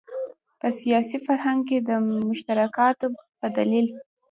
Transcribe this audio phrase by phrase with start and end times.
[0.59, 1.91] په سیاسي فرهنګ کې د
[2.29, 3.07] مشترکاتو
[3.39, 3.87] په دلیل.